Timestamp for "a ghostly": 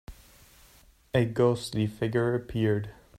1.13-1.85